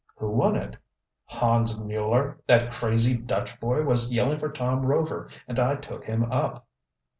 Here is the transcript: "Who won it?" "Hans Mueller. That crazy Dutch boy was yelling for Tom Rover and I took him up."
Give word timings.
"Who 0.15 0.31
won 0.31 0.55
it?" 0.55 0.77
"Hans 1.25 1.77
Mueller. 1.77 2.39
That 2.47 2.71
crazy 2.71 3.15
Dutch 3.19 3.59
boy 3.59 3.83
was 3.83 4.11
yelling 4.11 4.39
for 4.39 4.49
Tom 4.49 4.83
Rover 4.83 5.29
and 5.47 5.59
I 5.59 5.75
took 5.75 6.05
him 6.05 6.23
up." 6.31 6.65